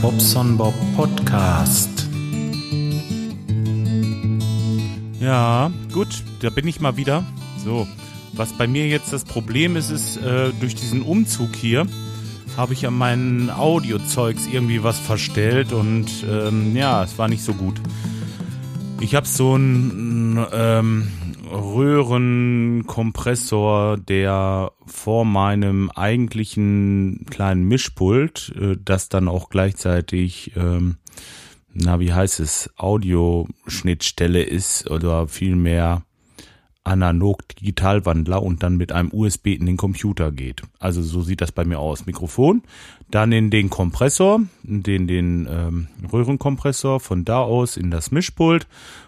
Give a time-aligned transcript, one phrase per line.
[0.00, 2.08] Bobson Bob Podcast.
[5.20, 6.08] Ja, gut,
[6.40, 7.24] da bin ich mal wieder.
[7.64, 7.86] So,
[8.32, 11.86] was bei mir jetzt das Problem ist, ist, äh, durch diesen Umzug hier
[12.56, 17.54] habe ich an meinen Audiozeugs irgendwie was verstellt und ähm, ja, es war nicht so
[17.54, 17.80] gut.
[19.00, 21.08] Ich habe so einen ähm,
[21.54, 30.96] Röhrenkompressor, der vor meinem eigentlichen kleinen Mischpult, äh, das dann auch gleichzeitig, ähm,
[31.72, 36.02] na wie heißt es, Audioschnittstelle ist oder vielmehr
[36.84, 40.62] Analog-Digitalwandler und dann mit einem USB in den Computer geht.
[40.78, 42.06] Also so sieht das bei mir aus.
[42.06, 42.62] Mikrofon,
[43.10, 48.66] dann in den Kompressor, den, den ähm, Röhrenkompressor, von da aus in das Mischpult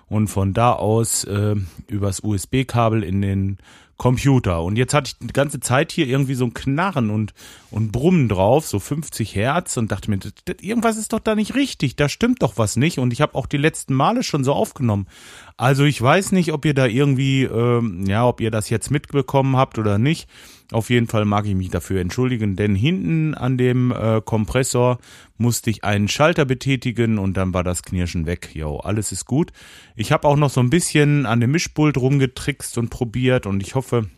[0.08, 3.58] und von da aus äh, übers USB-Kabel in den
[3.96, 4.62] Computer.
[4.62, 7.32] Und jetzt hatte ich die ganze Zeit hier irgendwie so ein Knarren und,
[7.70, 11.34] und Brummen drauf, so 50 Hertz und dachte mir, das, das, irgendwas ist doch da
[11.34, 12.98] nicht richtig, da stimmt doch was nicht.
[12.98, 15.06] Und ich habe auch die letzten Male schon so aufgenommen.
[15.56, 19.56] Also ich weiß nicht, ob ihr da irgendwie, ähm, ja, ob ihr das jetzt mitbekommen
[19.56, 20.28] habt oder nicht.
[20.72, 24.98] Auf jeden Fall mag ich mich dafür entschuldigen, denn hinten an dem äh, Kompressor
[25.38, 28.50] musste ich einen Schalter betätigen und dann war das Knirschen weg.
[28.52, 29.52] Jo, alles ist gut.
[29.94, 33.76] Ich habe auch noch so ein bisschen an dem Mischpult rumgetrickst und probiert und ich
[33.76, 34.08] hoffe,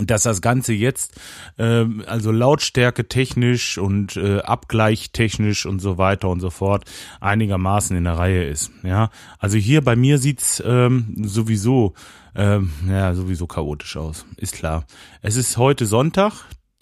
[0.00, 1.18] dass das Ganze jetzt
[1.58, 6.84] äh, also Lautstärke technisch und äh, Abgleich technisch und so weiter und so fort
[7.20, 8.70] einigermaßen in der Reihe ist.
[8.82, 11.94] Ja, also hier bei mir sieht's ähm, sowieso
[12.34, 14.84] ähm, ja sowieso chaotisch aus, ist klar.
[15.22, 16.32] Es ist heute Sonntag,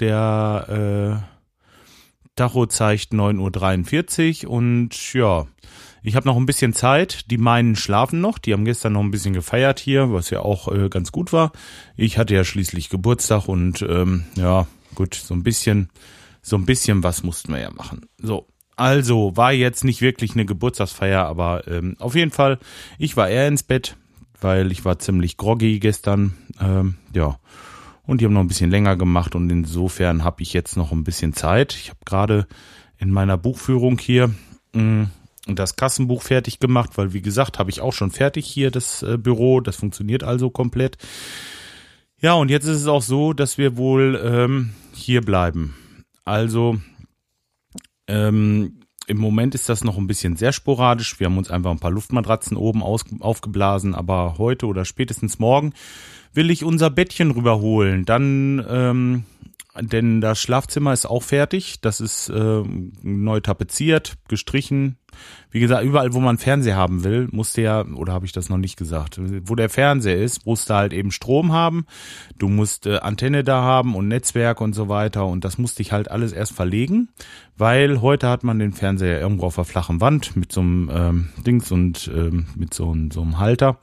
[0.00, 1.34] der äh,
[2.36, 5.46] Tacho zeigt 9.43 Uhr und ja,
[6.06, 7.30] ich habe noch ein bisschen Zeit.
[7.30, 8.38] Die meinen schlafen noch.
[8.38, 11.50] Die haben gestern noch ein bisschen gefeiert hier, was ja auch äh, ganz gut war.
[11.96, 15.88] Ich hatte ja schließlich Geburtstag und ähm, ja, gut, so ein bisschen,
[16.42, 18.02] so ein bisschen was mussten wir ja machen.
[18.18, 18.46] So.
[18.76, 22.58] Also war jetzt nicht wirklich eine Geburtstagsfeier, aber ähm, auf jeden Fall,
[22.98, 23.96] ich war eher ins Bett,
[24.40, 26.34] weil ich war ziemlich groggy gestern.
[26.60, 27.38] Ähm, ja,
[28.02, 31.04] und die haben noch ein bisschen länger gemacht und insofern habe ich jetzt noch ein
[31.04, 31.74] bisschen Zeit.
[31.74, 32.46] Ich habe gerade
[32.98, 34.34] in meiner Buchführung hier
[34.74, 35.08] mh,
[35.46, 39.18] das Kassenbuch fertig gemacht, weil wie gesagt, habe ich auch schon fertig hier das äh,
[39.18, 40.96] Büro, das funktioniert also komplett.
[42.20, 45.74] Ja, und jetzt ist es auch so, dass wir wohl ähm, hier bleiben.
[46.24, 46.78] Also
[48.06, 51.20] ähm, im Moment ist das noch ein bisschen sehr sporadisch.
[51.20, 55.74] Wir haben uns einfach ein paar Luftmatratzen oben aus, aufgeblasen, aber heute oder spätestens morgen
[56.32, 58.06] will ich unser Bettchen rüberholen.
[58.06, 59.24] Dann ähm,
[59.80, 61.80] denn das Schlafzimmer ist auch fertig.
[61.80, 62.62] Das ist äh,
[63.02, 64.96] neu tapeziert, gestrichen.
[65.50, 68.56] Wie gesagt, überall, wo man Fernseher haben will, musste ja, oder habe ich das noch
[68.56, 71.86] nicht gesagt, wo der Fernseher ist, musst du halt eben Strom haben.
[72.38, 75.26] Du musst äh, Antenne da haben und Netzwerk und so weiter.
[75.26, 77.08] Und das musste ich halt alles erst verlegen,
[77.56, 81.28] weil heute hat man den Fernseher irgendwo auf der flachen Wand mit so einem ähm,
[81.46, 83.78] Dings und ähm, mit so, so einem Halter.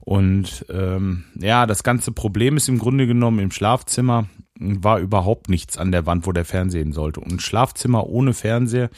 [0.00, 4.26] Und ähm, ja, das ganze Problem ist im Grunde genommen im Schlafzimmer
[4.58, 7.20] war überhaupt nichts an der Wand, wo der Fernseher sollte.
[7.20, 8.90] Und Schlafzimmer ohne Fernseher,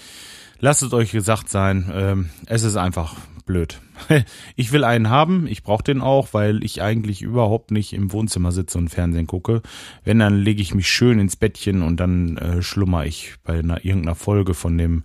[0.59, 3.81] lasst es euch gesagt sein, ähm, es ist einfach blöd.
[4.57, 8.53] ich will einen haben, ich brauche den auch, weil ich eigentlich überhaupt nicht im Wohnzimmer
[8.53, 9.63] sitze und Fernsehen gucke.
[10.05, 13.85] Wenn, dann lege ich mich schön ins Bettchen und dann äh, schlummer ich bei einer
[13.85, 15.05] irgendeiner Folge von dem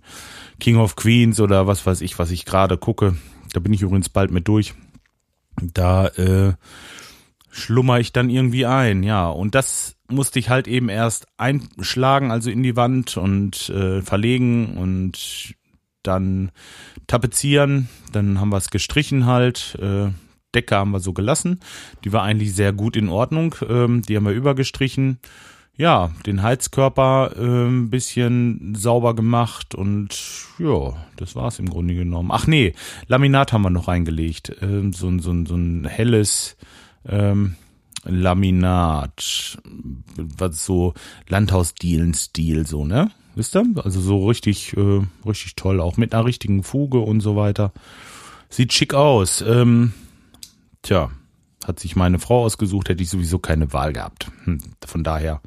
[0.60, 3.16] King of Queens oder was weiß ich, was ich gerade gucke.
[3.52, 4.74] Da bin ich übrigens bald mit durch.
[5.60, 6.54] Da äh,
[7.52, 9.28] schlummer ich dann irgendwie ein, ja.
[9.28, 14.76] Und das musste ich halt eben erst einschlagen, also in die Wand und äh, verlegen
[14.76, 15.54] und
[16.02, 16.50] dann
[17.06, 17.88] tapezieren.
[18.10, 19.78] Dann haben wir es gestrichen halt.
[19.80, 20.08] Äh,
[20.54, 21.60] Decke haben wir so gelassen.
[22.04, 23.54] Die war eigentlich sehr gut in Ordnung.
[23.68, 25.18] Ähm, die haben wir übergestrichen.
[25.74, 30.10] Ja, den Heizkörper äh, ein bisschen sauber gemacht und
[30.58, 32.30] ja, das war's im Grunde genommen.
[32.30, 32.74] Ach nee,
[33.06, 34.54] Laminat haben wir noch reingelegt.
[34.60, 36.56] Ähm, so, so, so ein helles
[37.08, 37.56] ähm,
[38.04, 39.58] Laminat,
[40.16, 40.94] was so
[41.28, 43.10] Landhausdielen-Stil, so, ne?
[43.34, 43.64] Wisst ihr?
[43.82, 47.72] Also so richtig, äh, richtig toll, auch mit einer richtigen Fuge und so weiter.
[48.50, 49.40] Sieht schick aus.
[49.40, 49.94] Ähm,
[50.82, 51.10] tja,
[51.66, 54.30] hat sich meine Frau ausgesucht, hätte ich sowieso keine Wahl gehabt.
[54.44, 55.40] Hm, von daher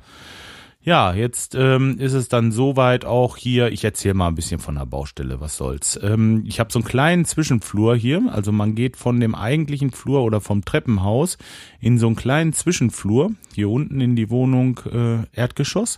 [0.85, 4.75] ja, jetzt ähm, ist es dann soweit auch hier, ich erzähle mal ein bisschen von
[4.75, 5.99] der Baustelle, was soll's.
[6.03, 10.21] Ähm, ich habe so einen kleinen Zwischenflur hier, also man geht von dem eigentlichen Flur
[10.21, 11.39] oder vom Treppenhaus
[11.79, 15.97] in so einen kleinen Zwischenflur, hier unten in die Wohnung äh, Erdgeschoss.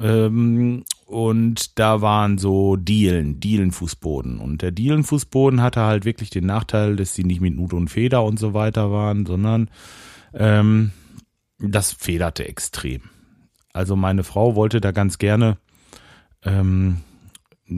[0.00, 4.38] Ähm, und da waren so Dielen, Dielenfußboden.
[4.38, 8.22] Und der Dielenfußboden hatte halt wirklich den Nachteil, dass sie nicht mit Nut und Feder
[8.22, 9.70] und so weiter waren, sondern
[10.34, 10.92] ähm,
[11.58, 13.00] das federte extrem.
[13.72, 15.58] Also meine Frau wollte da ganz gerne
[16.44, 16.98] ähm,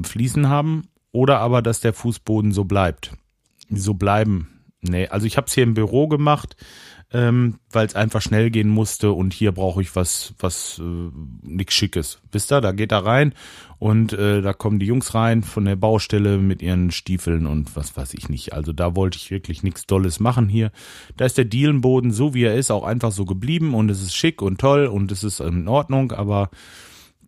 [0.04, 3.12] Fliesen haben oder aber, dass der Fußboden so bleibt.
[3.70, 4.60] So bleiben.
[4.80, 6.56] Nee, also ich habe es hier im Büro gemacht
[7.12, 11.10] ähm, weil es einfach schnell gehen musste und hier brauche ich was, was äh,
[11.42, 12.20] nix Schickes.
[12.30, 13.34] Wisst ihr, da geht er rein
[13.78, 17.96] und äh, da kommen die Jungs rein von der Baustelle mit ihren Stiefeln und was
[17.96, 18.52] weiß ich nicht.
[18.52, 20.70] Also da wollte ich wirklich nichts Dolles machen hier.
[21.16, 24.14] Da ist der Dielenboden so wie er ist auch einfach so geblieben und es ist
[24.14, 26.50] schick und toll und es ist in Ordnung, aber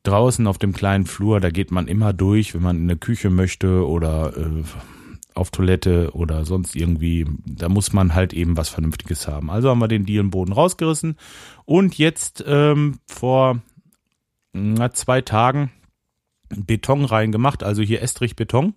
[0.04, 3.30] draußen auf dem kleinen Flur, da geht man immer durch, wenn man in eine Küche
[3.30, 4.62] möchte oder äh,
[5.34, 7.26] auf Toilette oder sonst irgendwie.
[7.44, 9.50] Da muss man halt eben was Vernünftiges haben.
[9.50, 11.16] Also haben wir den Dielenboden rausgerissen
[11.64, 13.60] und jetzt ähm, vor
[14.52, 15.70] na, zwei Tagen
[16.48, 18.74] Beton reingemacht, also hier Estrich Beton.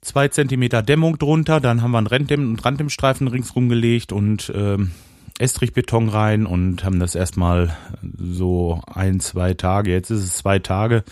[0.00, 4.92] Zwei Zentimeter Dämmung drunter, dann haben wir einen Randdämm Randdämmstreifen ringsrum gelegt und ähm,
[5.38, 7.76] Estrichbeton rein und haben das erstmal
[8.16, 11.04] so ein, zwei Tage, jetzt ist es zwei Tage,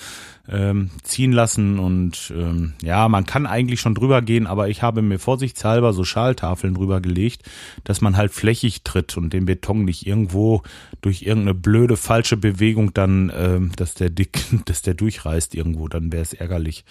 [0.48, 5.02] ähm, ziehen lassen und ähm, ja, man kann eigentlich schon drüber gehen, aber ich habe
[5.02, 7.42] mir vorsichtshalber so Schaltafeln drüber gelegt,
[7.84, 10.62] dass man halt flächig tritt und den Beton nicht irgendwo
[11.00, 16.12] durch irgendeine blöde falsche Bewegung dann, ähm, dass der dick, dass der durchreißt irgendwo, dann
[16.12, 16.84] wäre es ärgerlich.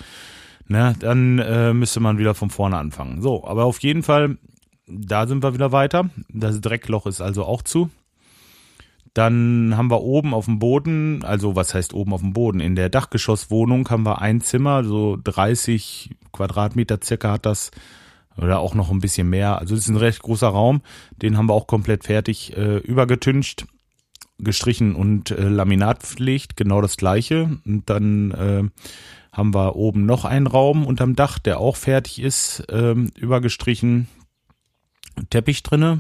[0.68, 3.22] Na, dann äh, müsste man wieder von vorne anfangen.
[3.22, 4.38] So, aber auf jeden Fall
[4.88, 6.10] da sind wir wieder weiter.
[6.30, 7.90] Das Dreckloch ist also auch zu.
[9.14, 12.60] Dann haben wir oben auf dem Boden, also was heißt oben auf dem Boden?
[12.60, 17.70] In der Dachgeschosswohnung haben wir ein Zimmer, so 30 Quadratmeter circa hat das
[18.38, 19.60] oder auch noch ein bisschen mehr.
[19.60, 20.82] Also das ist ein recht großer Raum.
[21.22, 23.68] Den haben wir auch komplett fertig äh, übergetüncht,
[24.40, 27.60] gestrichen und äh, Laminat pflegt, genau das gleiche.
[27.66, 28.64] Und dann äh,
[29.32, 34.08] haben wir oben noch einen Raum unterm Dach, der auch fertig ist, äh, übergestrichen,
[35.30, 36.00] Teppich drinne.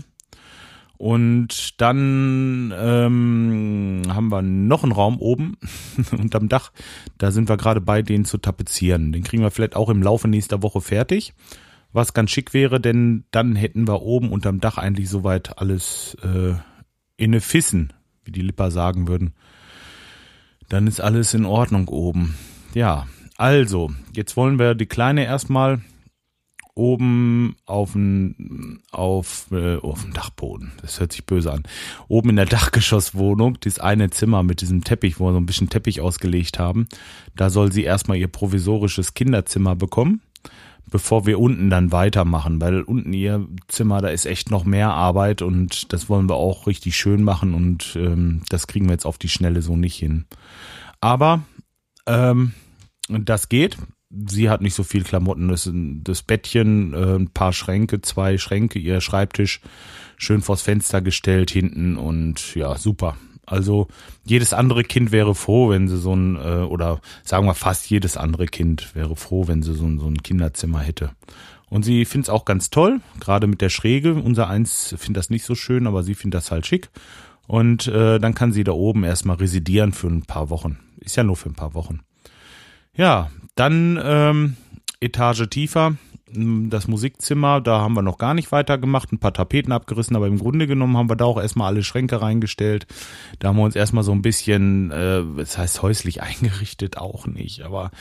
[1.04, 5.58] Und dann ähm, haben wir noch einen Raum oben
[6.18, 6.72] unterm Dach.
[7.18, 9.12] Da sind wir gerade bei, den zu tapezieren.
[9.12, 11.34] Den kriegen wir vielleicht auch im Laufe nächster Woche fertig.
[11.92, 16.54] Was ganz schick wäre, denn dann hätten wir oben unterm Dach eigentlich soweit alles äh,
[17.18, 17.92] inne Fissen,
[18.24, 19.34] wie die Lipper sagen würden.
[20.70, 22.36] Dann ist alles in Ordnung oben.
[22.76, 25.82] Ja, also, jetzt wollen wir die Kleine erstmal
[26.76, 30.72] oben auf dem auf, äh, auf dem Dachboden.
[30.82, 31.64] Das hört sich böse an.
[32.08, 35.70] Oben in der Dachgeschosswohnung, dieses eine Zimmer mit diesem Teppich, wo wir so ein bisschen
[35.70, 36.88] Teppich ausgelegt haben,
[37.36, 40.22] da soll sie erstmal ihr provisorisches Kinderzimmer bekommen,
[40.90, 45.42] bevor wir unten dann weitermachen, weil unten ihr Zimmer, da ist echt noch mehr Arbeit
[45.42, 49.20] und das wollen wir auch richtig schön machen und ähm, das kriegen wir jetzt auf
[49.20, 50.26] die Schnelle so nicht hin.
[51.02, 51.44] Aber
[52.08, 52.54] ähm,
[53.10, 53.78] das geht
[54.28, 55.48] sie hat nicht so viel Klamotten.
[55.48, 59.62] Das, das Bettchen, äh, ein paar Schränke, zwei Schränke, ihr Schreibtisch
[60.18, 63.18] schön vors Fenster gestellt hinten und ja, super.
[63.46, 63.88] Also
[64.24, 68.16] jedes andere Kind wäre froh, wenn sie so ein, äh, oder sagen wir fast jedes
[68.16, 71.12] andere Kind wäre froh, wenn sie so ein, so ein Kinderzimmer hätte.
[71.70, 74.14] Und sie findet es auch ganz toll, gerade mit der Schräge.
[74.14, 76.90] Unser Eins findet das nicht so schön, aber sie findet das halt schick.
[77.48, 80.80] Und äh, dann kann sie da oben erstmal residieren für ein paar Wochen.
[81.00, 82.02] Ist ja nur für ein paar Wochen.
[82.96, 84.58] Ja, dann ähm,
[85.00, 85.96] Etage tiefer,
[86.36, 90.40] das Musikzimmer, da haben wir noch gar nicht weitergemacht, ein paar Tapeten abgerissen, aber im
[90.40, 92.88] Grunde genommen haben wir da auch erstmal alle Schränke reingestellt.
[93.40, 97.62] Da haben wir uns erstmal so ein bisschen, äh, das heißt häuslich eingerichtet, auch nicht,
[97.62, 97.92] aber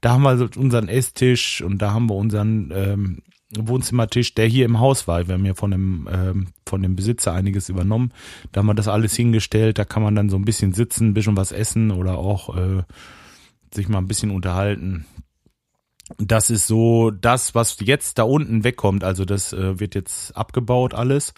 [0.00, 3.22] da haben wir unseren Esstisch und da haben wir unseren ähm,
[3.54, 5.28] Wohnzimmertisch, der hier im Haus war.
[5.28, 8.12] Wir haben ja von dem, ähm, von dem Besitzer einiges übernommen.
[8.50, 11.14] Da haben wir das alles hingestellt, da kann man dann so ein bisschen sitzen, ein
[11.14, 12.82] bisschen was essen oder auch äh,
[13.74, 15.06] sich mal ein bisschen unterhalten.
[16.18, 19.04] Das ist so das, was jetzt da unten wegkommt.
[19.04, 21.34] Also das äh, wird jetzt abgebaut alles.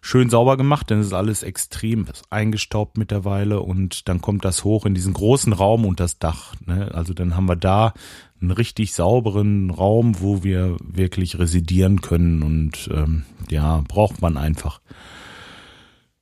[0.00, 4.86] Schön sauber gemacht, denn es ist alles extrem eingestaubt mittlerweile und dann kommt das hoch
[4.86, 6.54] in diesen großen Raum und das Dach.
[6.64, 6.94] Ne?
[6.94, 7.92] Also dann haben wir da
[8.40, 14.80] einen richtig sauberen Raum, wo wir wirklich residieren können und ähm, ja, braucht man einfach.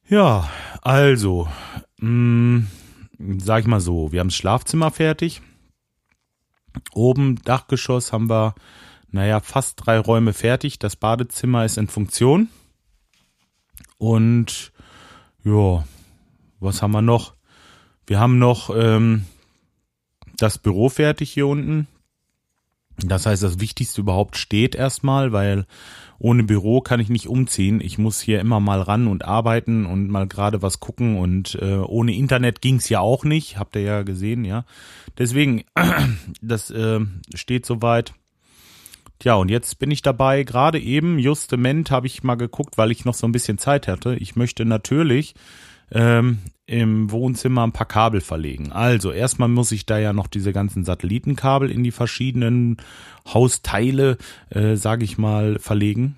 [0.08, 0.49] Ja,
[0.80, 1.49] also,
[1.99, 2.66] mh, mm,
[3.18, 5.42] sag ich mal so, wir haben das Schlafzimmer fertig.
[6.92, 8.54] Oben Dachgeschoss haben wir,
[9.11, 10.78] naja, fast drei Räume fertig.
[10.78, 12.49] Das Badezimmer ist in Funktion.
[13.99, 14.73] Und
[15.44, 15.85] ja,
[16.61, 17.35] was haben wir noch?
[18.06, 19.25] Wir haben noch ähm,
[20.37, 21.87] das Büro fertig hier unten.
[22.99, 25.66] Das heißt, das Wichtigste überhaupt steht erstmal, weil
[26.18, 27.80] ohne Büro kann ich nicht umziehen.
[27.80, 31.76] Ich muss hier immer mal ran und arbeiten und mal gerade was gucken und äh,
[31.76, 34.64] ohne Internet ging's ja auch nicht, habt ihr ja gesehen, ja.
[35.18, 35.64] Deswegen,
[36.42, 37.00] das äh,
[37.35, 38.14] steht soweit.
[39.21, 43.04] Tja, und jetzt bin ich dabei, gerade eben, justement habe ich mal geguckt, weil ich
[43.04, 44.16] noch so ein bisschen Zeit hatte.
[44.16, 45.35] Ich möchte natürlich
[45.94, 48.72] ähm, im Wohnzimmer ein paar Kabel verlegen.
[48.72, 52.78] Also erstmal muss ich da ja noch diese ganzen Satellitenkabel in die verschiedenen
[53.26, 54.18] Hausteile,
[54.50, 56.16] äh, sage ich mal, verlegen.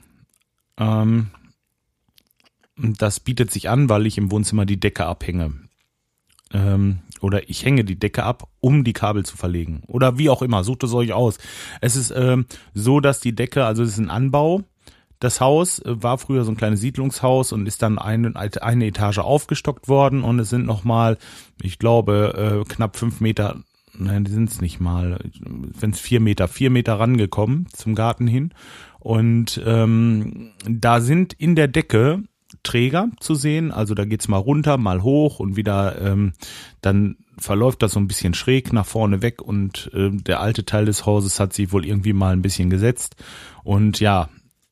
[0.78, 1.28] Ähm,
[2.76, 5.52] das bietet sich an, weil ich im Wohnzimmer die Decke abhänge.
[6.52, 9.82] Ähm, oder ich hänge die Decke ab, um die Kabel zu verlegen.
[9.86, 11.38] Oder wie auch immer, sucht es euch aus.
[11.80, 14.62] Es ist ähm, so, dass die Decke, also es ist ein Anbau.
[15.20, 19.18] Das Haus äh, war früher so ein kleines Siedlungshaus und ist dann eine, eine Etage
[19.18, 21.18] aufgestockt worden und es sind nochmal,
[21.60, 23.60] ich glaube, äh, knapp fünf Meter,
[23.94, 28.26] nein, die sind es nicht mal, wenn es vier Meter, vier Meter rangekommen zum Garten
[28.26, 28.52] hin.
[28.98, 32.24] Und ähm, da sind in der Decke
[32.62, 33.70] Träger zu sehen.
[33.70, 36.32] Also da geht's mal runter, mal hoch und wieder ähm,
[36.80, 40.86] dann verläuft das so ein bisschen schräg nach vorne weg und äh, der alte Teil
[40.86, 43.16] des Hauses hat sich wohl irgendwie mal ein bisschen gesetzt.
[43.62, 44.28] Und ja,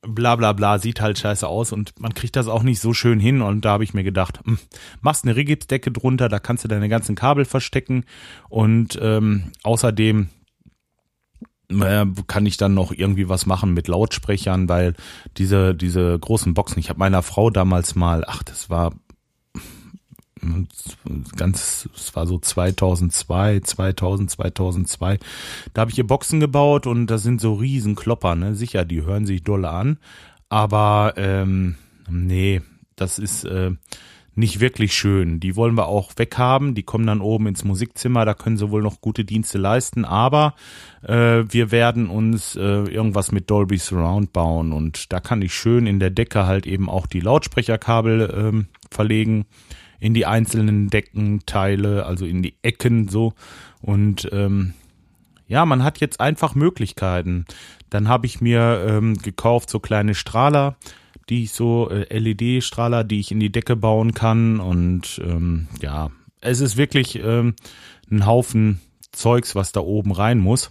[0.06, 3.20] bla bla bla, sieht halt scheiße aus und man kriegt das auch nicht so schön
[3.20, 4.58] hin und da habe ich mir gedacht, hm,
[5.00, 8.04] machst eine Rigipsdecke drunter, da kannst du deine ganzen Kabel verstecken
[8.48, 10.28] und ähm, außerdem
[11.70, 14.94] äh, kann ich dann noch irgendwie was machen mit Lautsprechern, weil
[15.36, 18.92] diese, diese großen Boxen, ich habe meiner Frau damals mal, ach, das war
[21.36, 25.18] ganz, es war so 2002, 2000, 2002,
[25.72, 29.02] da habe ich ihr Boxen gebaut und das sind so riesen Klopper, ne, sicher, die
[29.02, 29.98] hören sich dolle an,
[30.48, 31.76] aber ähm,
[32.08, 32.60] nee,
[32.96, 33.72] das ist, äh,
[34.36, 35.38] nicht wirklich schön.
[35.38, 36.74] Die wollen wir auch weghaben.
[36.74, 38.24] Die kommen dann oben ins Musikzimmer.
[38.24, 40.04] Da können sie wohl noch gute Dienste leisten.
[40.04, 40.54] Aber
[41.02, 44.72] äh, wir werden uns äh, irgendwas mit Dolby Surround bauen.
[44.72, 49.46] Und da kann ich schön in der Decke halt eben auch die Lautsprecherkabel ähm, verlegen.
[50.04, 53.32] In die einzelnen Deckenteile, also in die Ecken so.
[53.80, 54.74] Und ähm,
[55.48, 57.46] ja, man hat jetzt einfach Möglichkeiten.
[57.90, 60.76] Dann habe ich mir ähm, gekauft so kleine Strahler
[61.28, 64.60] die ich so, äh, LED-Strahler, die ich in die Decke bauen kann.
[64.60, 67.54] Und ähm, ja, es ist wirklich ähm,
[68.10, 68.80] ein Haufen
[69.12, 70.70] Zeugs, was da oben rein muss.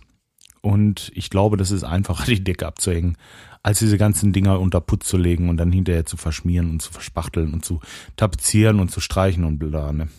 [0.62, 3.18] Und ich glaube, das ist einfacher, die Decke abzuhängen,
[3.64, 6.92] als diese ganzen Dinger unter Putz zu legen und dann hinterher zu verschmieren und zu
[6.92, 7.80] verspachteln und zu
[8.18, 9.94] tapezieren und zu streichen und bla.
[9.94, 10.10] Ne?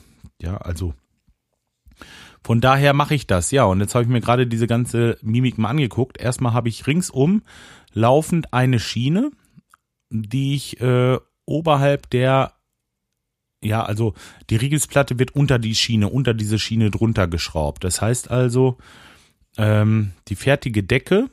[0.41, 0.95] Ja, also
[2.43, 3.65] von daher mache ich das, ja.
[3.65, 6.19] Und jetzt habe ich mir gerade diese ganze Mimik mal angeguckt.
[6.19, 7.43] Erstmal habe ich ringsum
[7.93, 9.31] laufend eine Schiene,
[10.11, 12.55] die ich äh, oberhalb der,
[13.63, 14.15] ja, also
[14.51, 17.85] die Riegelsplatte wird unter die Schiene, unter diese Schiene drunter geschraubt.
[17.85, 18.79] Das heißt also,
[19.57, 21.29] ähm, die fertige Decke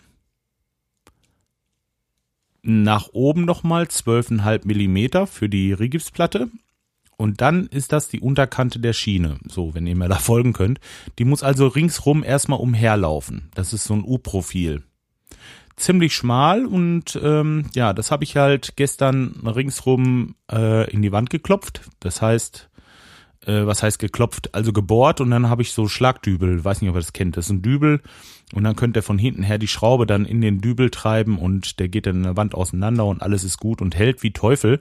[2.63, 6.50] nach oben nochmal 12,5 Millimeter für die Rigipsplatte.
[7.18, 9.38] Und dann ist das die Unterkante der Schiene.
[9.48, 10.80] So, wenn ihr mir da folgen könnt.
[11.20, 13.50] Die muss also ringsrum erstmal umherlaufen.
[13.53, 14.84] Das ist so ein U-Profil
[15.82, 21.30] ziemlich schmal und ähm, ja, das habe ich halt gestern ringsrum äh, in die Wand
[21.30, 21.89] geklopft.
[22.00, 22.70] Das heißt,
[23.45, 24.53] äh, was heißt geklopft?
[24.53, 27.38] Also gebohrt und dann habe ich so Schlagdübel, weiß nicht, ob ihr das kennt.
[27.38, 28.01] Das ist ein Dübel
[28.53, 31.79] und dann könnt ihr von hinten her die Schraube dann in den Dübel treiben und
[31.79, 34.79] der geht dann in der Wand auseinander und alles ist gut und hält wie Teufel.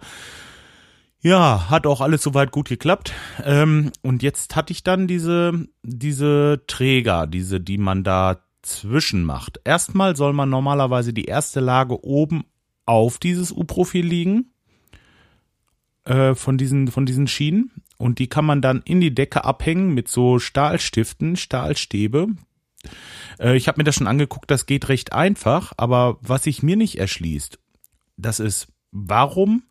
[1.22, 3.12] Ja, hat auch alles soweit gut geklappt.
[3.44, 5.52] Ähm, und jetzt hatte ich dann diese,
[5.82, 9.60] diese Träger, diese, die man da Zwischenmacht.
[9.64, 12.44] Erstmal soll man normalerweise die erste Lage oben
[12.86, 14.52] auf dieses U-Profil liegen
[16.10, 19.94] äh, von diesen von diesen Schienen und die kann man dann in die Decke abhängen
[19.94, 22.28] mit so Stahlstiften, Stahlstäbe.
[23.38, 26.76] Äh, ich habe mir das schon angeguckt, das geht recht einfach, aber was sich mir
[26.76, 27.60] nicht erschließt,
[28.16, 29.62] das ist, warum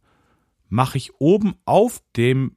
[0.69, 2.55] mache ich oben auf dem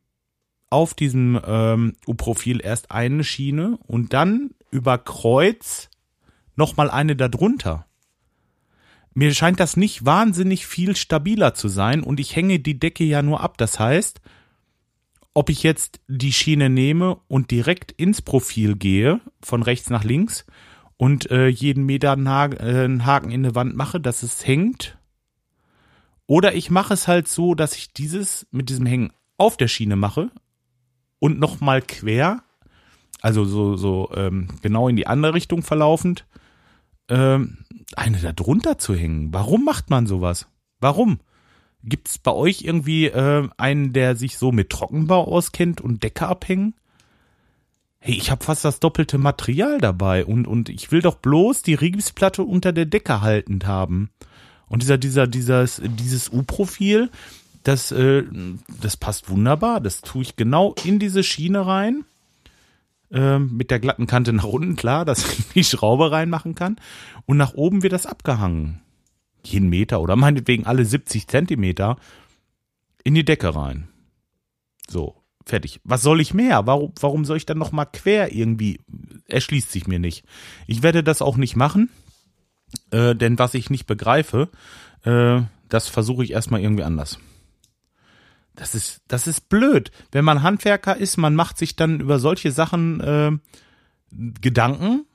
[0.71, 5.91] auf diesem ähm, U-Profil erst eine Schiene und dann über Kreuz
[6.55, 7.87] nochmal eine darunter.
[9.15, 13.23] Mir scheint das nicht wahnsinnig viel stabiler zu sein und ich hänge die Decke ja
[13.23, 13.59] nur ab.
[13.59, 14.21] Das heißt,
[15.35, 20.47] ob ich jetzt die Schiene nehme und direkt ins Profil gehe, von rechts nach links,
[20.97, 24.97] und äh, jeden Meter einen Haken, äh, Haken in der Wand mache, dass es hängt.
[26.27, 29.97] Oder ich mache es halt so, dass ich dieses mit diesem Hängen auf der Schiene
[29.97, 30.31] mache
[31.19, 32.43] und nochmal quer,
[33.21, 36.25] also so, so ähm, genau in die andere Richtung verlaufend,
[37.09, 37.62] ähm,
[37.99, 39.33] eine da drunter zu hängen.
[39.33, 40.47] Warum macht man sowas?
[40.81, 41.21] Warum?
[41.85, 46.27] Gibt es bei euch irgendwie äh, einen, der sich so mit Trockenbau auskennt und Decke
[46.27, 46.75] abhängen?
[47.99, 51.75] Hey, ich habe fast das doppelte Material dabei und, und ich will doch bloß die
[51.75, 54.11] Rigipsplatte unter der Decke haltend haben.
[54.69, 57.11] Und dieser, dieser, dieses, dieses U-Profil,
[57.65, 58.25] das, äh,
[58.81, 59.81] das passt wunderbar.
[59.81, 62.05] Das tue ich genau in diese Schiene rein
[63.13, 66.77] ähm, mit der glatten Kante nach unten, klar, dass ich die Schraube reinmachen kann.
[67.27, 68.81] Und nach oben wird das abgehangen.
[69.45, 71.97] Jeden Meter oder meinetwegen alle 70 Zentimeter
[73.05, 73.89] in die Decke rein.
[74.89, 75.17] So.
[75.45, 75.81] Fertig.
[75.83, 76.67] Was soll ich mehr?
[76.67, 78.79] Warum, warum soll ich dann noch mal quer irgendwie?
[79.27, 80.25] Erschließt sich mir nicht.
[80.67, 81.91] Ich werde das auch nicht machen,
[82.91, 84.51] äh, denn was ich nicht begreife,
[85.05, 87.19] äh, das versuche ich erstmal irgendwie anders.
[88.55, 89.91] Das ist, das ist blöd.
[90.11, 93.33] Wenn man Handwerker ist, man macht sich dann über solche Sachen äh,
[94.41, 95.07] Gedanken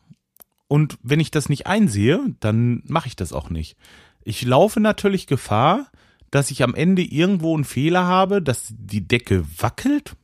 [0.67, 3.77] und wenn ich das nicht einsehe, dann mache ich das auch nicht.
[4.23, 5.89] Ich laufe natürlich Gefahr,
[6.31, 10.15] dass ich am Ende irgendwo einen Fehler habe, dass die Decke wackelt.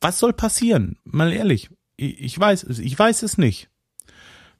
[0.00, 0.98] Was soll passieren?
[1.04, 3.68] Mal ehrlich, ich weiß ich weiß es nicht.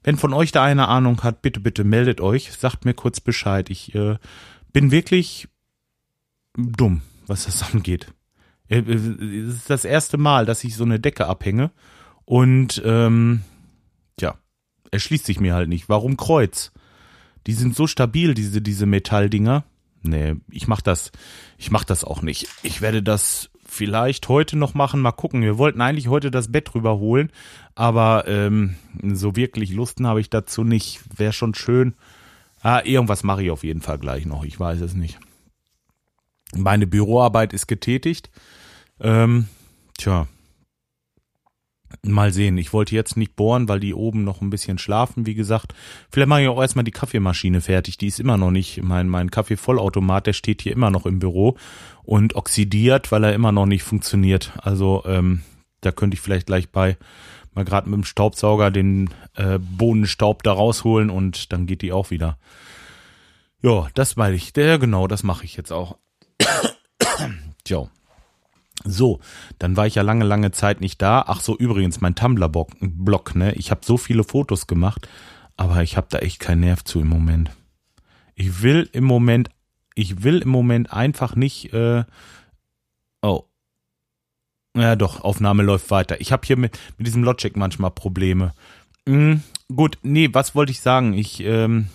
[0.03, 3.69] Wenn von euch da eine Ahnung hat, bitte, bitte meldet euch, sagt mir kurz Bescheid.
[3.69, 4.17] Ich äh,
[4.73, 5.47] bin wirklich
[6.55, 8.07] dumm, was das angeht.
[8.69, 11.71] Äh, äh, es ist das erste Mal, dass ich so eine Decke abhänge
[12.25, 13.41] und ähm,
[14.19, 14.35] ja,
[14.91, 15.89] erschließt sich mir halt nicht.
[15.89, 16.71] Warum Kreuz?
[17.45, 19.63] Die sind so stabil, diese, diese Metalldinger.
[20.03, 21.11] Nee, ich mach das,
[21.57, 22.47] ich mach das auch nicht.
[22.63, 25.41] Ich werde das vielleicht heute noch machen, mal gucken.
[25.41, 27.31] Wir wollten eigentlich heute das Bett rüberholen,
[27.75, 31.01] aber ähm, so wirklich Lusten habe ich dazu nicht.
[31.17, 31.93] Wäre schon schön.
[32.61, 34.43] Ah, irgendwas mache ich auf jeden Fall gleich noch.
[34.43, 35.19] Ich weiß es nicht.
[36.57, 38.29] Meine Büroarbeit ist getätigt.
[38.99, 39.47] Ähm,
[39.97, 40.27] tja,
[42.03, 42.57] Mal sehen.
[42.57, 45.73] Ich wollte jetzt nicht bohren, weil die oben noch ein bisschen schlafen, wie gesagt.
[46.11, 47.97] Vielleicht mache ich auch erstmal die Kaffeemaschine fertig.
[47.97, 51.57] Die ist immer noch nicht, mein, mein Kaffeevollautomat, der steht hier immer noch im Büro
[52.03, 54.51] und oxidiert, weil er immer noch nicht funktioniert.
[54.61, 55.43] Also, ähm,
[55.79, 56.97] da könnte ich vielleicht gleich bei
[57.53, 62.11] mal gerade mit dem Staubsauger den äh, Bohnenstaub da rausholen und dann geht die auch
[62.11, 62.37] wieder.
[63.61, 64.53] Ja, das meine ich.
[64.53, 65.97] Der, genau, das mache ich jetzt auch.
[67.63, 67.89] Tja.
[68.83, 69.19] So,
[69.59, 71.23] dann war ich ja lange, lange Zeit nicht da.
[71.27, 73.53] Ach so, übrigens, mein Tumblr-Blog, ne?
[73.55, 75.07] Ich habe so viele Fotos gemacht,
[75.57, 77.51] aber ich habe da echt keinen Nerv zu im Moment.
[78.35, 79.49] Ich will im Moment,
[79.95, 82.03] ich will im Moment einfach nicht, äh,
[83.21, 83.43] oh.
[84.75, 86.21] Ja, doch, Aufnahme läuft weiter.
[86.21, 88.53] Ich habe hier mit, mit diesem Logic manchmal Probleme.
[89.07, 89.41] Hm,
[89.75, 91.13] gut, nee, was wollte ich sagen?
[91.13, 91.87] Ich, ähm,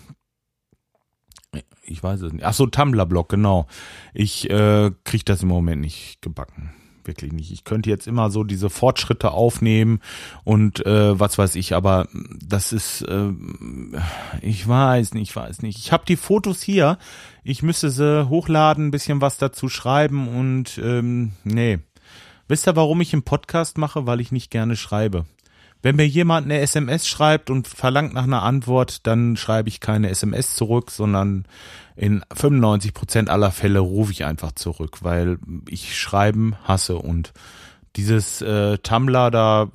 [1.93, 2.45] ich weiß es nicht.
[2.45, 3.67] Ach so, Tumblr-Blog, genau.
[4.15, 6.73] Ich äh, kriege das im Moment nicht gebacken.
[7.05, 7.51] Wirklich nicht.
[7.51, 10.01] Ich könnte jetzt immer so diese Fortschritte aufnehmen
[10.45, 13.31] und äh, was weiß ich, aber das ist, äh,
[14.41, 15.79] ich weiß nicht, ich weiß nicht.
[15.79, 16.99] Ich habe die Fotos hier.
[17.43, 21.81] Ich müsste sie hochladen, ein bisschen was dazu schreiben und ähm, nee.
[22.47, 24.07] Wisst ihr, warum ich einen Podcast mache?
[24.07, 25.25] Weil ich nicht gerne schreibe.
[25.83, 30.11] Wenn mir jemand eine SMS schreibt und verlangt nach einer Antwort, dann schreibe ich keine
[30.11, 31.45] SMS zurück, sondern
[31.97, 37.33] in 95 Prozent aller Fälle rufe ich einfach zurück, weil ich Schreiben hasse und
[37.97, 39.69] dieses äh, Tumblr da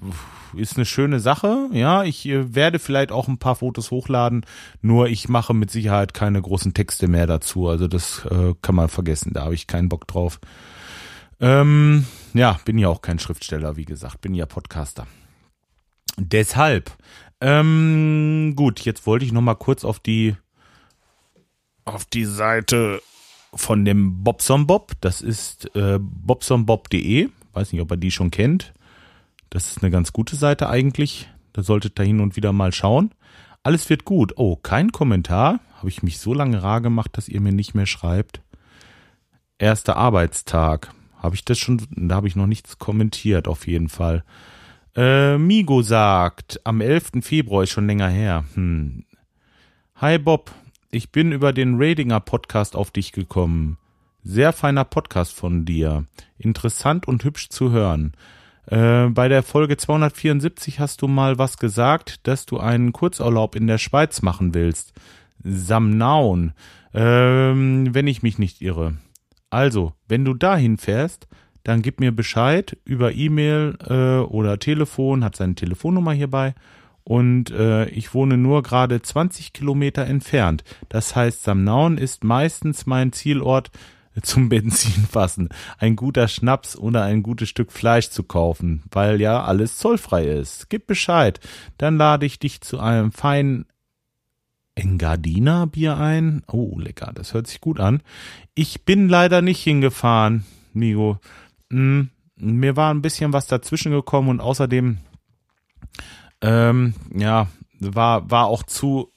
[0.55, 1.69] ist eine schöne Sache.
[1.71, 4.45] Ja, ich äh, werde vielleicht auch ein paar Fotos hochladen,
[4.81, 7.67] nur ich mache mit Sicherheit keine großen Texte mehr dazu.
[7.67, 10.39] Also das äh, kann man vergessen, da habe ich keinen Bock drauf.
[11.39, 15.05] Ähm, ja, bin ja auch kein Schriftsteller, wie gesagt, bin ja Podcaster.
[16.17, 16.91] Deshalb,
[17.39, 20.35] ähm, gut, jetzt wollte ich noch mal kurz auf die
[21.85, 23.01] auf die Seite
[23.53, 24.91] von dem Bobson Bob.
[25.01, 27.29] Das ist äh, bobsonbob.de.
[27.53, 28.73] Weiß nicht, ob ihr die schon kennt.
[29.49, 31.29] Das ist eine ganz gute Seite eigentlich.
[31.53, 33.13] Da solltet ihr hin und wieder mal schauen.
[33.63, 34.33] Alles wird gut.
[34.35, 35.59] Oh, kein Kommentar.
[35.77, 38.41] Habe ich mich so lange rar gemacht, dass ihr mir nicht mehr schreibt.
[39.57, 40.91] Erster Arbeitstag.
[41.17, 41.81] Habe ich das schon?
[41.89, 44.23] Da habe ich noch nichts kommentiert, auf jeden Fall.
[44.97, 47.21] Äh, Migo sagt, am 11.
[47.21, 48.45] Februar ist schon länger her.
[48.55, 49.05] Hm.
[49.97, 50.49] Hi Bob,
[50.89, 53.77] ich bin über den Radinger Podcast auf dich gekommen.
[54.23, 56.05] Sehr feiner Podcast von dir.
[56.39, 58.13] Interessant und hübsch zu hören.
[58.65, 63.67] Äh, bei der Folge 274 hast du mal was gesagt, dass du einen Kurzurlaub in
[63.67, 64.93] der Schweiz machen willst.
[65.43, 66.53] Samnaun,
[66.95, 68.95] ähm, wenn ich mich nicht irre.
[69.51, 71.27] Also, wenn du dahin fährst,
[71.67, 76.55] dann gib mir Bescheid über E-Mail äh, oder Telefon, hat seine Telefonnummer hierbei.
[77.03, 80.63] Und äh, ich wohne nur gerade 20 Kilometer entfernt.
[80.87, 83.69] Das heißt, Samnaun ist meistens mein Zielort
[84.21, 85.49] zum Benzinfassen.
[85.77, 90.69] Ein guter Schnaps oder ein gutes Stück Fleisch zu kaufen, weil ja alles zollfrei ist.
[90.69, 91.41] Gib Bescheid.
[91.77, 93.65] Dann lade ich dich zu einem feinen
[94.73, 96.43] Engadina Bier ein.
[96.47, 98.01] Oh, lecker, das hört sich gut an.
[98.55, 101.19] Ich bin leider nicht hingefahren, Migo.
[101.69, 104.97] Mh, hm, mir war ein bisschen was dazwischen gekommen und außerdem,
[106.41, 107.47] ähm, ja,
[107.79, 109.11] war, war auch zu,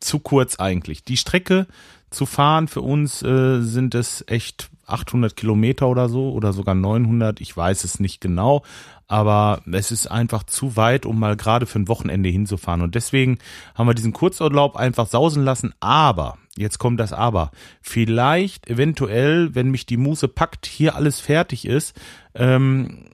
[0.00, 1.04] zu kurz eigentlich.
[1.04, 1.66] Die Strecke
[2.10, 7.40] zu fahren für uns äh, sind es echt 800 Kilometer oder so oder sogar 900,
[7.40, 8.62] ich weiß es nicht genau,
[9.08, 12.82] aber es ist einfach zu weit, um mal gerade für ein Wochenende hinzufahren.
[12.82, 13.38] Und deswegen
[13.74, 15.74] haben wir diesen Kurzurlaub einfach sausen lassen.
[15.80, 21.66] Aber, jetzt kommt das Aber, vielleicht eventuell, wenn mich die Muse packt, hier alles fertig
[21.66, 21.98] ist,
[22.34, 23.04] ähm,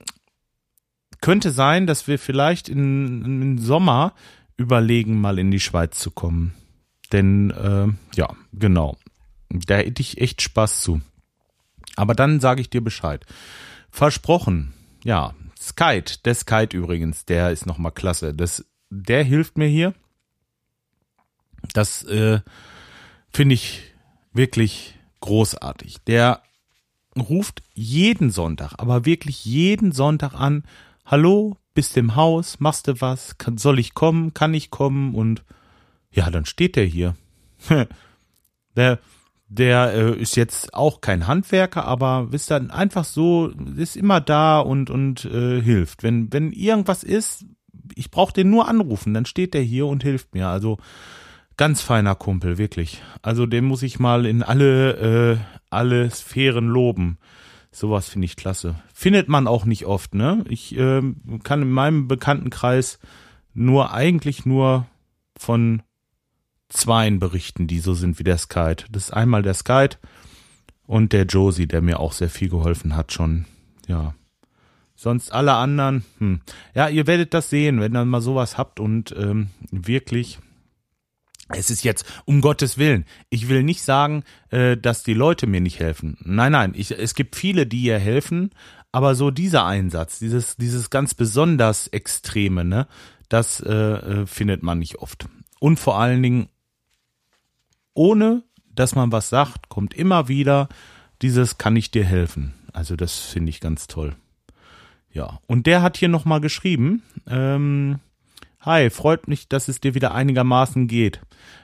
[1.21, 4.13] könnte sein, dass wir vielleicht im Sommer
[4.57, 6.53] überlegen, mal in die Schweiz zu kommen.
[7.11, 8.97] Denn, äh, ja, genau.
[9.49, 11.01] Da hätte ich echt Spaß zu.
[11.95, 13.25] Aber dann sage ich dir Bescheid.
[13.91, 14.73] Versprochen.
[15.03, 18.33] Ja, Skype, der Skype übrigens, der ist nochmal klasse.
[18.33, 19.93] Das, der hilft mir hier.
[21.73, 22.41] Das äh,
[23.29, 23.81] finde ich
[24.33, 25.99] wirklich großartig.
[26.05, 26.43] Der
[27.17, 30.63] ruft jeden Sonntag, aber wirklich jeden Sonntag an.
[31.05, 33.37] Hallo, bist im Haus, machst du was?
[33.37, 34.33] Kann, soll ich kommen?
[34.33, 35.15] Kann ich kommen?
[35.15, 35.43] Und
[36.11, 37.15] ja, dann steht der hier.
[38.75, 38.99] der,
[39.55, 44.59] der äh, ist jetzt auch kein Handwerker, aber ist dann einfach so, ist immer da
[44.59, 46.01] und und äh, hilft.
[46.01, 47.45] Wenn wenn irgendwas ist,
[47.95, 50.47] ich brauche den nur anrufen, dann steht der hier und hilft mir.
[50.47, 50.77] Also
[51.55, 53.01] ganz feiner Kumpel, wirklich.
[53.21, 55.37] Also den muss ich mal in alle äh,
[55.69, 57.17] alle Sphären loben.
[57.71, 58.75] Sowas finde ich klasse.
[58.93, 60.43] Findet man auch nicht oft, ne?
[60.47, 61.01] Ich äh,
[61.43, 62.99] kann in meinem Bekanntenkreis
[63.53, 64.87] nur eigentlich nur
[65.37, 65.83] von
[66.73, 68.83] zweien berichten, die so sind wie der Skype.
[68.91, 69.97] Das ist einmal der Skype
[70.85, 73.45] und der Josie, der mir auch sehr viel geholfen hat schon.
[73.87, 74.13] Ja.
[74.95, 76.41] Sonst alle anderen, hm.
[76.75, 80.39] ja, ihr werdet das sehen, wenn ihr mal sowas habt und ähm, wirklich
[81.49, 83.05] es ist jetzt um Gottes Willen.
[83.29, 86.17] Ich will nicht sagen, äh, dass die Leute mir nicht helfen.
[86.21, 86.73] Nein, nein.
[86.75, 88.51] Ich, es gibt viele, die ihr helfen,
[88.91, 92.87] aber so dieser Einsatz, dieses dieses ganz besonders Extreme, ne,
[93.29, 95.27] das äh, äh findet man nicht oft.
[95.59, 96.49] Und vor allen Dingen
[97.93, 98.43] ohne
[98.75, 100.67] dass man was sagt, kommt immer wieder
[101.21, 102.53] dieses kann ich dir helfen.
[102.73, 104.15] Also das finde ich ganz toll.
[105.11, 107.99] Ja, und der hat hier nochmal geschrieben, ähm,
[108.65, 111.19] Hi, freut mich, dass es dir wieder einigermaßen geht.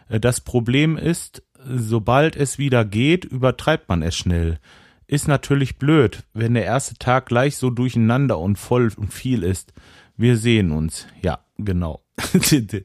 [0.10, 4.60] Äh, das Problem ist, sobald es wieder geht, übertreibt man es schnell.
[5.08, 9.74] Ist natürlich blöd, wenn der erste Tag gleich so durcheinander und voll und viel ist.
[10.18, 11.08] Wir sehen uns.
[11.22, 12.02] Ja, genau.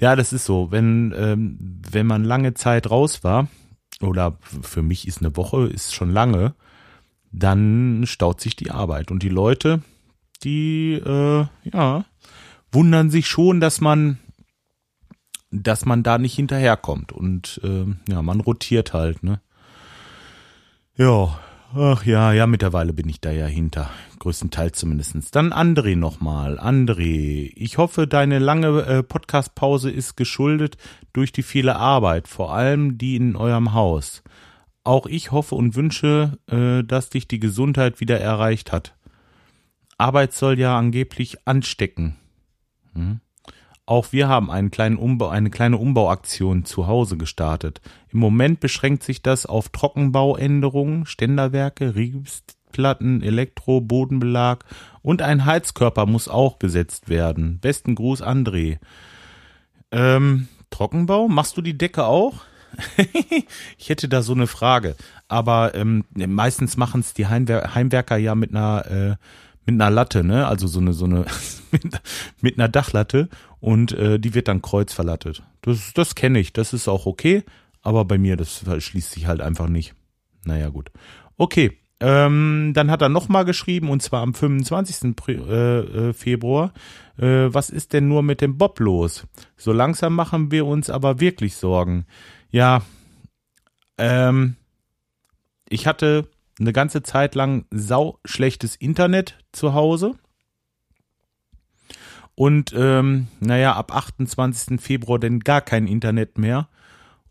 [0.00, 0.70] ja, das ist so.
[0.70, 3.48] Wenn, ähm, wenn man lange Zeit raus war,
[4.00, 6.54] oder für mich ist eine Woche, ist schon lange,
[7.32, 9.10] dann staut sich die Arbeit.
[9.10, 9.82] Und die Leute,
[10.42, 12.04] die, äh, ja,
[12.72, 14.18] wundern sich schon, dass man,
[15.50, 17.12] dass man da nicht hinterherkommt.
[17.12, 19.40] Und äh, ja, man rotiert halt, ne?
[20.96, 21.38] Ja,
[21.76, 25.30] ach ja, ja, mittlerweile bin ich da ja hinter größtenteils zumindestens.
[25.30, 26.58] Dann André nochmal.
[26.58, 30.76] André, ich hoffe, deine lange äh, Podcast-Pause ist geschuldet
[31.12, 34.22] durch die viele Arbeit, vor allem die in eurem Haus.
[34.82, 38.94] Auch ich hoffe und wünsche, äh, dass dich die Gesundheit wieder erreicht hat.
[39.98, 42.16] Arbeit soll ja angeblich anstecken.
[42.94, 43.20] Hm?
[43.86, 47.80] Auch wir haben einen kleinen Umbau, eine kleine Umbauaktion zu Hause gestartet.
[48.10, 54.64] Im Moment beschränkt sich das auf Trockenbauänderungen, Ständerwerke, Riebst, Dachplatten, Elektro, Bodenbelag
[55.02, 57.60] und ein Heizkörper muss auch gesetzt werden.
[57.60, 58.78] Besten Gruß, André.
[59.92, 61.28] Ähm, Trockenbau?
[61.28, 62.42] Machst du die Decke auch?
[63.78, 64.96] ich hätte da so eine Frage.
[65.28, 69.16] Aber ähm, meistens machen es die Heimwer Heimwerker ja mit einer äh,
[69.66, 70.46] mit einer Latte, ne?
[70.46, 71.26] Also so eine so eine
[72.40, 73.28] mit einer Dachlatte
[73.60, 75.42] und äh, die wird dann kreuzverlattet.
[75.62, 77.44] Das das kenne ich, das ist auch okay,
[77.82, 79.94] aber bei mir das schließt sich halt einfach nicht.
[80.44, 80.90] Naja, gut.
[81.36, 85.16] Okay, ähm, dann hat er nochmal geschrieben, und zwar am 25.
[85.26, 86.72] Äh, äh, Februar,
[87.16, 89.26] äh, was ist denn nur mit dem Bob los?
[89.56, 92.04] So langsam machen wir uns aber wirklich Sorgen.
[92.50, 92.82] Ja,
[93.96, 94.56] ähm,
[95.68, 100.14] ich hatte eine ganze Zeit lang sau schlechtes Internet zu Hause.
[102.34, 104.80] Und ähm, naja, ab 28.
[104.80, 106.68] Februar denn gar kein Internet mehr.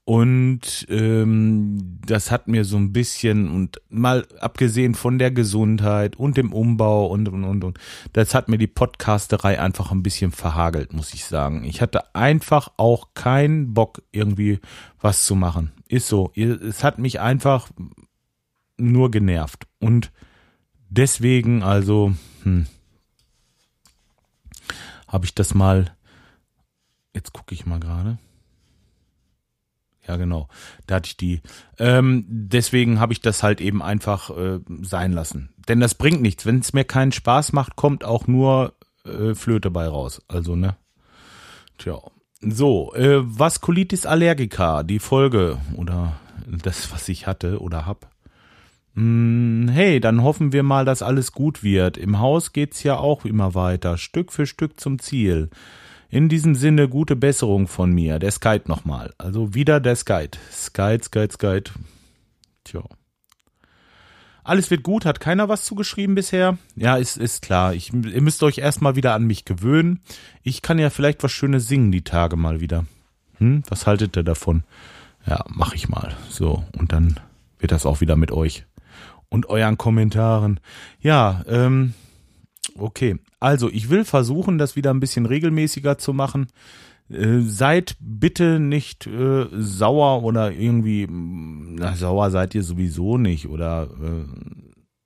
[0.06, 6.36] Und ähm, das hat mir so ein bisschen und mal abgesehen von der Gesundheit und
[6.36, 7.80] dem Umbau und und und und,
[8.12, 11.64] das hat mir die Podcasterei einfach ein bisschen verhagelt, muss ich sagen.
[11.64, 14.60] Ich hatte einfach auch keinen Bock irgendwie
[15.00, 15.72] was zu machen.
[15.88, 16.34] Ist so.
[16.36, 17.70] Es hat mich einfach
[18.78, 20.12] nur genervt und
[20.90, 22.68] deswegen also hm,
[25.14, 25.96] habe ich das mal.
[27.14, 28.18] Jetzt gucke ich mal gerade.
[30.08, 30.50] Ja, genau.
[30.88, 31.42] Da hatte ich die.
[31.78, 35.54] Ähm, deswegen habe ich das halt eben einfach äh, sein lassen.
[35.70, 36.46] Denn das bringt nichts.
[36.46, 38.74] Wenn es mir keinen Spaß macht, kommt auch nur
[39.06, 40.22] äh, Flöte bei raus.
[40.28, 40.76] Also, ne?
[41.78, 42.00] Tja.
[42.42, 48.13] So, äh, Vaskulitis allergica, die Folge oder das, was ich hatte oder hab.
[48.96, 51.98] Hm, hey, dann hoffen wir mal, dass alles gut wird.
[51.98, 55.50] Im Haus geht's ja auch immer weiter, Stück für Stück zum Ziel.
[56.10, 58.20] In diesem Sinne gute Besserung von mir.
[58.20, 59.14] Der Skype nochmal.
[59.18, 60.38] Also wieder der Skype.
[60.52, 61.72] Skype, Skype, Skype.
[62.64, 62.84] Tja.
[64.44, 66.58] Alles wird gut, hat keiner was zugeschrieben bisher?
[66.76, 67.74] Ja, ist, ist klar.
[67.74, 70.02] Ich, ihr müsst euch erstmal wieder an mich gewöhnen.
[70.44, 72.86] Ich kann ja vielleicht was Schönes singen die Tage mal wieder.
[73.40, 74.64] Hm, was haltet ihr davon?
[75.26, 76.14] Ja, mach ich mal.
[76.30, 77.20] So, und dann
[77.58, 78.66] wird das auch wieder mit euch
[79.34, 80.60] und euren Kommentaren.
[81.02, 81.94] Ja, ähm,
[82.78, 83.18] okay.
[83.40, 86.48] Also, ich will versuchen, das wieder ein bisschen regelmäßiger zu machen.
[87.10, 93.90] Äh, seid bitte nicht äh, sauer oder irgendwie, na, sauer seid ihr sowieso nicht oder
[94.02, 94.24] äh,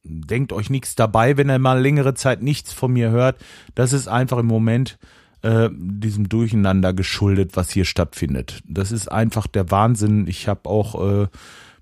[0.04, 3.38] denkt euch nichts dabei, wenn ihr mal längere Zeit nichts von mir hört.
[3.76, 5.00] Das ist einfach im Moment
[5.42, 8.62] äh, diesem Durcheinander geschuldet, was hier stattfindet.
[8.68, 10.28] Das ist einfach der Wahnsinn.
[10.28, 11.28] Ich habe auch, äh,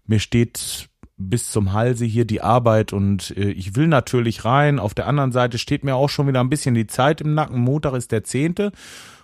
[0.05, 4.79] mir steht bis zum Halse hier die Arbeit und äh, ich will natürlich rein.
[4.79, 7.59] Auf der anderen Seite steht mir auch schon wieder ein bisschen die Zeit im Nacken.
[7.59, 8.71] Montag ist der zehnte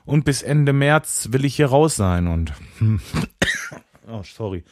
[0.06, 2.54] und bis Ende März will ich hier raus sein und
[4.08, 4.64] oh sorry,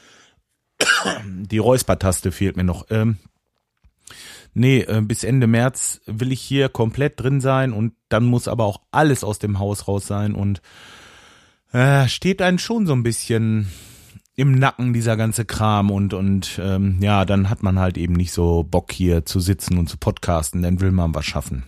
[1.25, 2.85] die Räuspertaste fehlt mir noch.
[2.89, 3.17] Ähm,
[4.53, 8.63] nee, äh, bis Ende März will ich hier komplett drin sein und dann muss aber
[8.63, 10.61] auch alles aus dem Haus raus sein und
[11.73, 13.67] äh, steht einen schon so ein bisschen
[14.39, 18.31] im Nacken dieser ganze Kram und und ähm, ja, dann hat man halt eben nicht
[18.31, 21.65] so Bock hier zu sitzen und zu podcasten, dann will man was schaffen.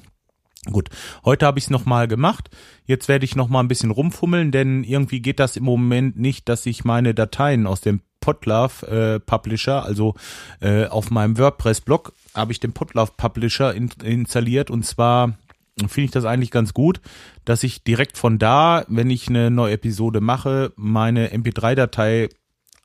[0.71, 0.89] Gut,
[1.25, 2.49] heute habe ich es nochmal gemacht.
[2.85, 6.65] Jetzt werde ich nochmal ein bisschen rumfummeln, denn irgendwie geht das im Moment nicht, dass
[6.65, 10.15] ich meine Dateien aus dem Podlove äh, Publisher, also
[10.61, 15.33] äh, auf meinem WordPress-Blog habe ich den Podlove Publisher in, installiert und zwar
[15.77, 17.01] finde ich das eigentlich ganz gut,
[17.43, 22.29] dass ich direkt von da, wenn ich eine neue Episode mache, meine MP3-Datei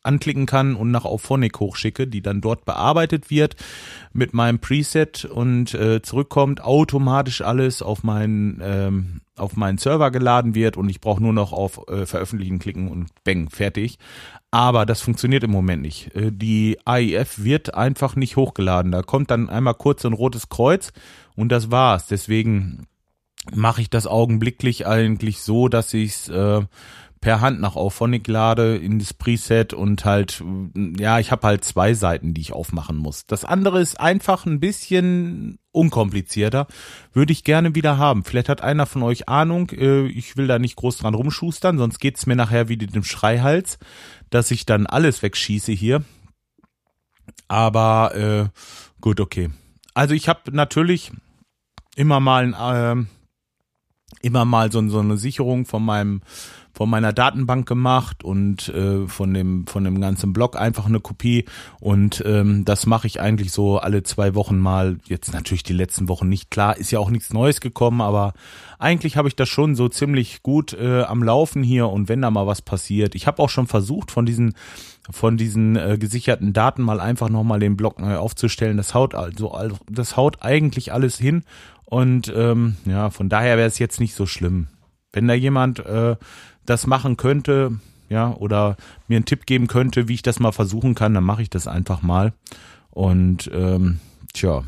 [0.06, 3.56] anklicken kann und nach Auphonic hochschicke, die dann dort bearbeitet wird
[4.12, 10.54] mit meinem Preset und äh, zurückkommt, automatisch alles auf meinen ähm, auf meinen Server geladen
[10.54, 13.98] wird und ich brauche nur noch auf äh, Veröffentlichen klicken und bang, fertig.
[14.50, 16.14] Aber das funktioniert im Moment nicht.
[16.14, 18.92] Äh, die AIF wird einfach nicht hochgeladen.
[18.92, 20.92] Da kommt dann einmal kurz ein rotes Kreuz
[21.34, 22.06] und das war's.
[22.06, 22.86] Deswegen
[23.54, 26.62] mache ich das augenblicklich eigentlich so, dass ich es äh,
[27.26, 30.44] per Hand nach Auphonic lade in das Preset und halt,
[30.96, 33.26] ja, ich habe halt zwei Seiten, die ich aufmachen muss.
[33.26, 36.68] Das andere ist einfach ein bisschen unkomplizierter.
[37.12, 38.22] Würde ich gerne wieder haben.
[38.22, 39.70] Vielleicht hat einer von euch Ahnung.
[39.70, 43.80] Äh, ich will da nicht groß dran rumschustern, sonst geht's mir nachher wie dem Schreihals,
[44.30, 46.04] dass ich dann alles wegschieße hier.
[47.48, 48.60] Aber äh,
[49.00, 49.50] gut, okay.
[49.94, 51.10] Also ich habe natürlich
[51.96, 53.04] immer mal äh,
[54.22, 56.20] immer mal so, so eine Sicherung von meinem
[56.76, 61.46] von meiner Datenbank gemacht und äh, von dem von dem ganzen Blog einfach eine Kopie
[61.80, 64.98] und ähm, das mache ich eigentlich so alle zwei Wochen mal.
[65.06, 68.34] Jetzt natürlich die letzten Wochen nicht klar, ist ja auch nichts Neues gekommen, aber
[68.78, 72.30] eigentlich habe ich das schon so ziemlich gut äh, am Laufen hier und wenn da
[72.30, 74.52] mal was passiert, ich habe auch schon versucht von diesen
[75.10, 78.76] von diesen äh, gesicherten Daten mal einfach nochmal den Blog neu aufzustellen.
[78.76, 81.42] Das haut also, das haut eigentlich alles hin
[81.86, 84.66] und ähm, ja, von daher wäre es jetzt nicht so schlimm.
[85.16, 86.16] Wenn da jemand äh,
[86.66, 88.76] das machen könnte, ja, oder
[89.08, 91.66] mir einen Tipp geben könnte, wie ich das mal versuchen kann, dann mache ich das
[91.66, 92.32] einfach mal.
[92.90, 94.00] Und ähm,
[94.32, 94.64] tja,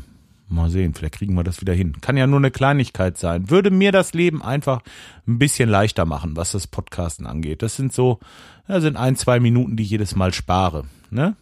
[0.49, 2.01] mal sehen, vielleicht kriegen wir das wieder hin.
[2.01, 3.49] Kann ja nur eine Kleinigkeit sein.
[3.49, 4.81] Würde mir das Leben einfach
[5.27, 7.61] ein bisschen leichter machen, was das Podcasten angeht.
[7.61, 8.19] Das sind so,
[8.67, 10.85] das sind ein, zwei Minuten, die ich jedes Mal spare.
[11.09, 11.35] Ne?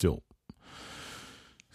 [0.00, 0.22] So.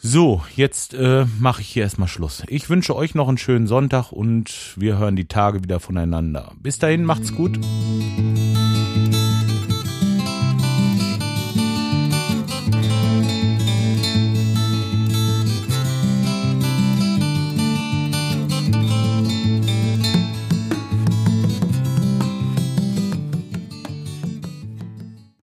[0.02, 2.44] So, jetzt äh, mache ich hier erstmal Schluss.
[2.48, 6.54] Ich wünsche euch noch einen schönen Sonntag und wir hören die Tage wieder voneinander.
[6.62, 7.60] Bis dahin, macht's gut.